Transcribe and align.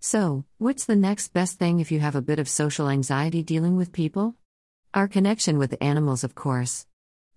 So, 0.00 0.44
what's 0.58 0.84
the 0.84 0.94
next 0.94 1.32
best 1.32 1.58
thing 1.58 1.80
if 1.80 1.90
you 1.90 1.98
have 1.98 2.14
a 2.14 2.22
bit 2.22 2.38
of 2.38 2.48
social 2.48 2.88
anxiety 2.88 3.42
dealing 3.42 3.76
with 3.76 3.92
people? 3.92 4.36
Our 4.94 5.08
connection 5.08 5.58
with 5.58 5.76
animals, 5.80 6.22
of 6.22 6.36
course. 6.36 6.86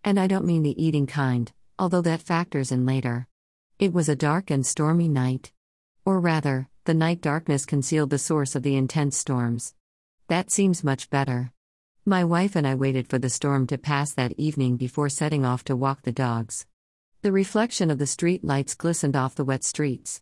And 0.04 0.20
I 0.20 0.28
don't 0.28 0.46
mean 0.46 0.62
the 0.62 0.82
eating 0.82 1.08
kind, 1.08 1.52
although 1.80 2.04
that 2.04 2.22
factors 2.22 2.72
in 2.72 2.86
later. 2.86 3.28
It 3.80 3.94
was 3.94 4.08
a 4.08 4.16
dark 4.16 4.52
and 4.52 4.64
stormy 4.64 5.08
night. 5.08 5.52
Or 6.06 6.20
rather, 6.20 6.70
the 6.86 6.94
night 6.94 7.20
darkness 7.20 7.66
concealed 7.66 8.12
the 8.12 8.20
source 8.20 8.56
of 8.56 8.62
the 8.62 8.76
intense 8.76 9.18
storms. 9.18 9.74
That 10.28 10.52
seems 10.52 10.84
much 10.84 11.10
better. 11.10 11.52
My 12.06 12.24
wife 12.24 12.56
and 12.56 12.68
I 12.68 12.76
waited 12.76 13.08
for 13.08 13.18
the 13.18 13.30
storm 13.30 13.66
to 13.68 13.78
pass 13.80 14.14
that 14.14 14.34
evening 14.38 14.78
before 14.78 15.10
setting 15.10 15.46
off 15.46 15.64
to 15.64 15.76
walk 15.76 16.04
the 16.04 16.12
dogs. 16.12 16.68
The 17.24 17.32
reflection 17.32 17.90
of 17.90 17.98
the 17.98 18.08
street 18.08 18.44
lights 18.44 18.76
glistened 18.76 19.16
off 19.16 19.34
the 19.34 19.46
wet 19.46 19.64
streets. 19.64 20.22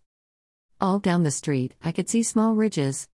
All 0.81 0.99
down 0.99 1.23
the 1.23 1.31
street, 1.31 1.73
I 1.83 1.91
could 1.91 2.07
see 2.07 2.23
small 2.23 2.55
ridges. 2.55 3.09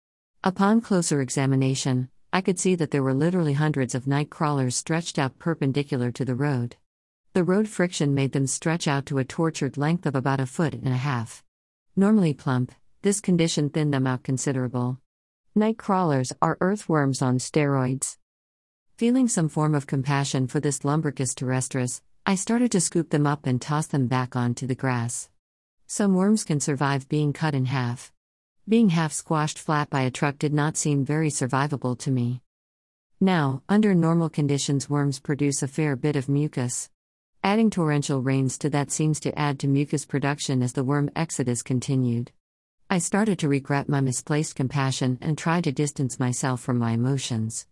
Upon 0.42 0.80
closer 0.80 1.20
examination, 1.20 2.08
I 2.32 2.40
could 2.40 2.58
see 2.58 2.74
that 2.74 2.90
there 2.90 3.04
were 3.04 3.14
literally 3.14 3.52
hundreds 3.52 3.94
of 3.94 4.08
night 4.08 4.30
crawlers 4.30 4.74
stretched 4.74 5.16
out 5.16 5.38
perpendicular 5.38 6.10
to 6.10 6.24
the 6.24 6.34
road. 6.34 6.74
The 7.34 7.44
road 7.44 7.68
friction 7.68 8.14
made 8.14 8.32
them 8.32 8.48
stretch 8.48 8.88
out 8.88 9.06
to 9.06 9.18
a 9.18 9.24
tortured 9.24 9.76
length 9.76 10.06
of 10.06 10.16
about 10.16 10.40
a 10.40 10.46
foot 10.46 10.74
and 10.74 10.88
a 10.88 10.96
half. 10.96 11.44
Normally 11.94 12.34
plump, 12.34 12.72
this 13.02 13.20
condition 13.20 13.70
thinned 13.70 13.94
them 13.94 14.08
out 14.08 14.24
considerable. 14.24 14.98
Night 15.54 15.78
crawlers 15.78 16.32
are 16.42 16.58
earthworms 16.60 17.22
on 17.22 17.38
steroids. 17.38 18.16
Feeling 18.96 19.28
some 19.28 19.48
form 19.48 19.76
of 19.76 19.86
compassion 19.86 20.48
for 20.48 20.58
this 20.58 20.80
Lumbricus 20.80 21.32
terrestris, 21.32 22.00
I 22.26 22.34
started 22.34 22.72
to 22.72 22.80
scoop 22.80 23.10
them 23.10 23.26
up 23.26 23.46
and 23.46 23.62
toss 23.62 23.86
them 23.86 24.08
back 24.08 24.34
onto 24.34 24.66
the 24.66 24.74
grass. 24.74 25.28
Some 25.94 26.14
worms 26.14 26.42
can 26.44 26.58
survive 26.58 27.06
being 27.10 27.34
cut 27.34 27.54
in 27.54 27.66
half. 27.66 28.14
Being 28.66 28.88
half 28.88 29.12
squashed 29.12 29.58
flat 29.58 29.90
by 29.90 30.00
a 30.00 30.10
truck 30.10 30.38
did 30.38 30.54
not 30.54 30.78
seem 30.78 31.04
very 31.04 31.28
survivable 31.28 31.98
to 31.98 32.10
me. 32.10 32.40
Now, 33.20 33.62
under 33.68 33.94
normal 33.94 34.30
conditions, 34.30 34.88
worms 34.88 35.20
produce 35.20 35.62
a 35.62 35.68
fair 35.68 35.94
bit 35.94 36.16
of 36.16 36.30
mucus. 36.30 36.88
Adding 37.44 37.68
torrential 37.68 38.22
rains 38.22 38.56
to 38.60 38.70
that 38.70 38.90
seems 38.90 39.20
to 39.20 39.38
add 39.38 39.58
to 39.58 39.68
mucus 39.68 40.06
production 40.06 40.62
as 40.62 40.72
the 40.72 40.82
worm 40.82 41.10
exodus 41.14 41.62
continued. 41.62 42.32
I 42.88 42.96
started 42.96 43.38
to 43.40 43.48
regret 43.50 43.86
my 43.86 44.00
misplaced 44.00 44.54
compassion 44.54 45.18
and 45.20 45.36
tried 45.36 45.64
to 45.64 45.72
distance 45.72 46.18
myself 46.18 46.62
from 46.62 46.78
my 46.78 46.92
emotions. 46.92 47.66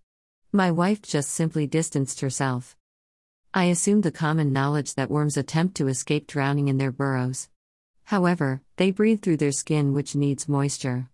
My 0.53 0.71
wife 0.71 1.01
just 1.01 1.31
simply 1.31 1.67
distanced 1.67 2.21
herself. 2.21 2.77
I 3.55 3.65
assumed 3.65 4.03
the 4.03 4.13
common 4.13 4.53
knowledge 4.53 4.93
that 4.97 5.11
worms 5.11 5.39
attempt 5.39 5.75
to 5.79 5.89
escape 5.89 6.27
drowning 6.27 6.69
in 6.69 6.77
their 6.77 6.93
burrows. 6.93 7.49
However, 8.11 8.61
they 8.77 8.91
breathe 8.91 9.23
through 9.23 9.37
their 9.37 9.53
skin, 9.53 9.93
which 9.93 10.17
needs 10.17 10.49
moisture. 10.49 11.09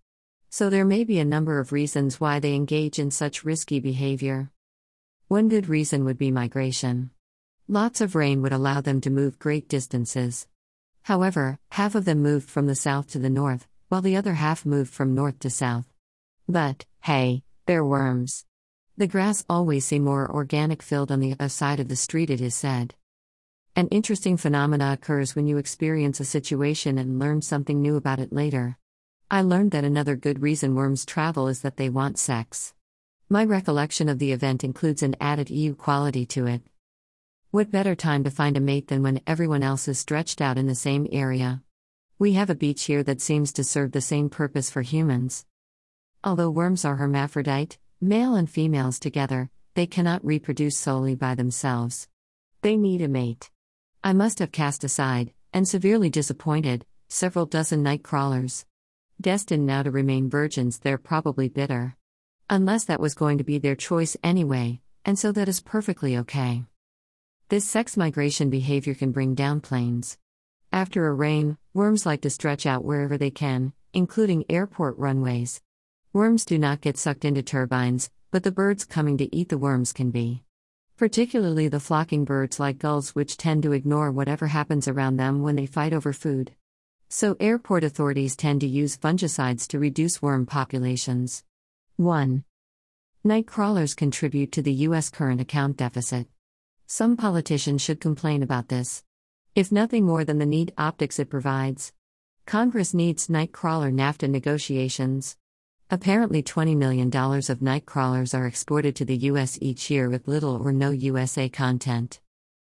So 0.49 0.71
there 0.71 0.87
may 0.87 1.05
be 1.05 1.19
a 1.19 1.27
number 1.27 1.61
of 1.61 1.71
reasons 1.71 2.23
why 2.23 2.41
they 2.41 2.55
engage 2.55 2.99
in 2.99 3.11
such 3.11 3.45
risky 3.45 3.81
behavior. 3.81 4.51
One 5.29 5.51
good 5.51 5.69
reason 5.69 6.07
would 6.07 6.17
be 6.17 6.31
migration. 6.31 7.11
Lots 7.69 8.01
of 8.01 8.15
rain 8.15 8.41
would 8.41 8.55
allow 8.55 8.81
them 8.81 9.03
to 9.03 9.11
move 9.11 9.39
great 9.39 9.69
distances. 9.69 10.49
However, 11.03 11.59
half 11.73 11.95
of 11.95 12.07
them 12.07 12.23
moved 12.23 12.49
from 12.49 12.67
the 12.67 12.75
south 12.75 13.11
to 13.11 13.19
the 13.19 13.29
north, 13.29 13.69
while 13.91 14.01
the 14.01 14.17
other 14.17 14.33
half 14.33 14.65
moved 14.65 14.91
from 14.91 15.15
north 15.15 15.39
to 15.41 15.51
south. 15.51 15.93
But, 16.49 16.87
hey, 17.03 17.43
they're 17.67 17.85
worms. 17.85 18.47
The 18.97 19.07
grass 19.07 19.45
always 19.51 19.85
seems 19.85 20.07
more 20.07 20.31
organic 20.31 20.81
filled 20.83 21.13
on 21.13 21.21
the 21.21 21.33
other 21.33 21.51
side 21.51 21.79
of 21.79 21.89
the 21.89 21.95
street, 21.97 22.31
it 22.31 22.41
is 22.41 22.55
said. 22.55 22.95
An 23.79 23.89
interesting 23.89 24.39
phenomena 24.39 24.93
occurs 24.95 25.37
when 25.37 25.47
you 25.47 25.59
experience 25.59 26.19
a 26.19 26.25
situation 26.25 26.97
and 26.97 27.19
learn 27.19 27.43
something 27.43 27.83
new 27.83 27.97
about 27.97 28.19
it 28.19 28.33
later. 28.33 28.79
I 29.31 29.43
learned 29.43 29.73
that 29.73 29.85
another 29.85 30.17
good 30.17 30.41
reason 30.41 30.75
worms 30.75 31.05
travel 31.05 31.47
is 31.47 31.61
that 31.61 31.77
they 31.77 31.91
want 31.91 32.19
sex. 32.19 32.73
My 33.29 33.45
recollection 33.45 34.09
of 34.09 34.19
the 34.19 34.33
event 34.33 34.65
includes 34.65 35.03
an 35.03 35.15
added 35.21 35.51
EU 35.51 35.75
quality 35.75 36.25
to 36.25 36.47
it. 36.47 36.63
What 37.51 37.71
better 37.71 37.95
time 37.95 38.25
to 38.25 38.31
find 38.31 38.57
a 38.57 38.61
mate 38.61 38.89
than 38.89 39.03
when 39.03 39.21
everyone 39.27 39.63
else 39.63 39.89
is 39.89 39.99
stretched 39.99 40.41
out 40.41 40.57
in 40.57 40.69
the 40.69 40.75
same 40.75 41.07
area? 41.13 41.63
We 42.19 42.33
have 42.33 42.49
a 42.49 42.55
beach 42.55 42.85
here 42.85 43.03
that 43.03 43.21
seems 43.21 43.53
to 43.53 43.63
serve 43.63 43.93
the 43.93 44.01
same 44.01 44.31
purpose 44.31 44.71
for 44.71 44.81
humans. 44.81 45.45
Although 46.25 46.49
worms 46.49 46.87
are 46.87 46.97
hermaphrodite, 46.97 47.77
male 48.01 48.37
and 48.37 48.49
females 48.49 48.99
together, 48.99 49.51
they 49.75 49.87
cannot 49.87 50.25
reproduce 50.25 50.79
solely 50.79 51.15
by 51.15 51.35
themselves. 51.35 52.09
They 52.63 52.79
need 52.79 53.03
a 53.03 53.09
mate. 53.09 53.51
I 54.05 54.13
must 54.13 54.39
have 54.39 54.53
cast 54.53 54.85
aside, 54.85 55.33
and 55.53 55.67
severely 55.67 56.11
disappointed, 56.11 56.87
several 57.09 57.47
dozen 57.47 57.83
night 57.83 58.03
crawlers. 58.03 58.65
Destined 59.21 59.67
now 59.67 59.83
to 59.83 59.91
remain 59.91 60.31
virgins, 60.31 60.79
they're 60.79 60.99
probably 60.99 61.49
bitter. 61.49 61.97
Unless 62.49 62.85
that 62.85 63.01
was 63.01 63.15
going 63.15 63.39
to 63.39 63.45
be 63.45 63.59
their 63.59 63.75
choice 63.75 64.17
anyway, 64.23 64.81
and 65.05 65.19
so 65.19 65.33
that 65.33 65.49
is 65.49 65.61
perfectly 65.61 66.17
okay. 66.19 66.65
This 67.49 67.65
sex 67.65 67.97
migration 67.97 68.51
behavior 68.51 68.95
can 68.95 69.13
bring 69.13 69.35
down 69.35 69.61
planes. 69.61 70.19
After 70.73 71.07
a 71.07 71.15
rain, 71.15 71.59
worms 71.75 72.07
like 72.07 72.21
to 72.23 72.31
stretch 72.31 72.67
out 72.67 72.85
wherever 72.85 73.17
they 73.17 73.31
can, 73.31 73.73
including 73.93 74.45
airport 74.49 74.99
runways. 74.99 75.63
Worms 76.13 76.45
do 76.45 76.59
not 76.59 76.81
get 76.81 76.97
sucked 76.97 77.25
into 77.25 77.43
turbines, 77.43 78.11
but 78.31 78.43
the 78.43 78.53
birds 78.53 78.85
coming 78.85 79.17
to 79.19 79.35
eat 79.35 79.49
the 79.49 79.59
worms 79.59 79.93
can 79.93 80.11
be 80.11 80.43
particularly 80.97 81.69
the 81.69 81.81
flocking 81.81 82.25
birds 82.25 82.59
like 82.59 82.79
gulls, 82.79 83.15
which 83.15 83.37
tend 83.37 83.63
to 83.63 83.73
ignore 83.73 84.11
whatever 84.11 84.47
happens 84.47 84.89
around 84.89 85.17
them 85.17 85.43
when 85.43 85.57
they 85.57 85.67
fight 85.67 85.93
over 85.93 86.13
food. 86.13 86.53
So, 87.09 87.37
airport 87.39 87.85
authorities 87.85 88.35
tend 88.35 88.63
to 88.63 88.67
use 88.67 88.97
fungicides 88.97 89.67
to 89.69 89.79
reduce 89.79 90.23
worm 90.23 90.47
populations. 90.47 91.45
1. 91.97 92.45
Night 93.23 93.47
crawlers 93.47 93.95
contribute 93.95 94.53
to 94.53 94.63
the 94.63 94.73
U.S. 94.73 95.11
current 95.11 95.41
account 95.41 95.77
deficit. 95.77 96.27
Some 96.87 97.17
politicians 97.17 97.83
should 97.83 98.01
complain 98.01 98.43
about 98.43 98.69
this. 98.69 99.05
If 99.55 99.73
nothing 99.73 100.05
more 100.05 100.25
than 100.25 100.39
the 100.39 100.47
neat 100.47 100.73
optics 100.79 101.19
it 101.19 101.29
provides. 101.29 101.93
Congress 102.47 102.95
needs 102.95 103.29
night 103.29 103.53
crawler 103.53 103.91
NAFTA 103.91 104.31
negotiations. 104.31 105.37
Apparently, 105.89 106.43
$20 106.43 106.77
million 106.77 107.15
of 107.15 107.63
night 107.63 107.87
crawlers 107.87 108.35
are 108.35 108.47
exported 108.47 108.97
to 108.97 109.05
the 109.05 109.17
U.S. 109.31 109.57
each 109.61 109.89
year 109.89 110.11
with 110.11 110.27
little 110.27 110.57
or 110.57 110.73
no 110.73 110.91
USA 110.91 111.49
content. 111.49 112.19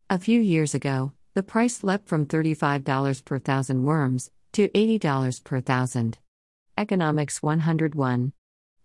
A 0.08 0.18
few 0.18 0.40
years 0.40 0.74
ago, 0.74 1.12
the 1.34 1.42
price 1.42 1.84
leapt 1.84 2.08
from 2.08 2.24
$35 2.24 3.24
per 3.26 3.38
thousand 3.38 3.84
worms 3.84 4.30
to 4.52 4.68
$80 4.68 5.44
per 5.44 5.60
thousand. 5.60 6.16
Economics 6.78 7.42
101. 7.42 8.32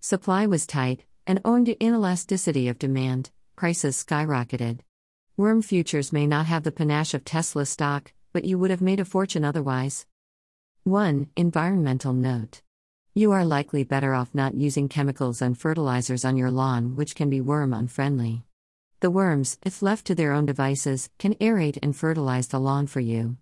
Supply 0.02 0.46
was 0.46 0.68
tight, 0.68 1.06
and 1.26 1.40
owing 1.46 1.64
to 1.66 1.76
inelasticity 1.76 2.70
of 2.70 2.78
demand, 2.78 3.32
prices 3.56 3.96
skyrocketed. 3.96 4.80
Worm 5.38 5.62
futures 5.62 6.12
may 6.12 6.28
not 6.28 6.46
have 6.46 6.64
the 6.64 6.74
panache 6.74 7.14
of 7.14 7.24
Tesla 7.24 7.66
stock, 7.66 8.12
but 8.34 8.44
you 8.44 8.60
would 8.60 8.70
have 8.70 8.82
made 8.82 9.00
a 9.00 9.06
fortune 9.06 9.46
otherwise. 9.46 10.06
1. 10.84 11.30
Environmental 11.38 12.12
note. 12.12 12.62
You 13.18 13.32
are 13.32 13.46
likely 13.46 13.86
better 13.86 14.14
off 14.14 14.36
not 14.36 14.56
using 14.56 14.90
chemicals 14.90 15.42
and 15.42 15.58
fertilizers 15.58 16.26
on 16.26 16.36
your 16.36 16.52
lawn, 16.52 16.98
which 16.98 17.16
can 17.16 17.30
be 17.30 17.40
worm 17.40 17.74
unfriendly. 17.74 18.44
The 19.00 19.10
worms, 19.10 19.58
if 19.64 19.82
left 19.82 20.06
to 20.08 20.16
their 20.16 20.34
own 20.34 20.46
devices, 20.46 21.10
can 21.18 21.34
aerate 21.36 21.80
and 21.82 21.96
fertilize 21.96 22.50
the 22.50 22.60
lawn 22.60 22.88
for 22.88 23.00
you. 23.00 23.38